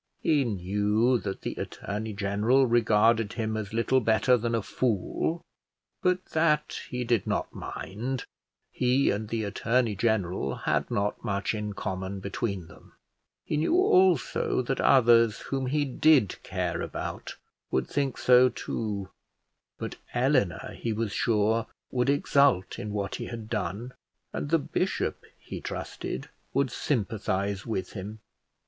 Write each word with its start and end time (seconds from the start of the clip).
He 0.23 0.43
knew 0.43 1.19
that 1.19 1.41
the 1.41 1.53
attorney 1.59 2.13
general 2.13 2.65
regarded 2.65 3.33
him 3.33 3.55
as 3.55 3.71
little 3.71 3.99
better 3.99 4.35
than 4.35 4.55
a 4.55 4.63
fool, 4.63 5.45
but 6.01 6.25
that 6.31 6.79
he 6.89 7.03
did 7.03 7.27
not 7.27 7.53
mind; 7.53 8.25
he 8.71 9.11
and 9.11 9.27
the 9.27 9.43
attorney 9.43 9.95
general 9.95 10.55
had 10.55 10.89
not 10.89 11.23
much 11.23 11.53
in 11.53 11.73
common 11.73 12.19
between 12.19 12.65
them; 12.65 12.93
he 13.45 13.57
knew 13.57 13.75
also 13.75 14.63
that 14.63 14.81
others, 14.81 15.37
whom 15.41 15.67
he 15.67 15.85
did 15.85 16.41
care 16.41 16.81
about, 16.81 17.35
would 17.69 17.85
think 17.87 18.17
so 18.17 18.49
too; 18.49 19.07
but 19.77 19.97
Eleanor, 20.15 20.73
he 20.79 20.91
was 20.91 21.11
sure, 21.11 21.67
would 21.91 22.09
exult 22.09 22.79
in 22.79 22.91
what 22.91 23.17
he 23.17 23.25
had 23.25 23.51
done, 23.51 23.93
and 24.33 24.49
the 24.49 24.57
bishop, 24.57 25.23
he 25.37 25.61
trusted, 25.61 26.27
would 26.53 26.71
sympathise 26.71 27.67
with 27.67 27.91
him. 27.91 28.17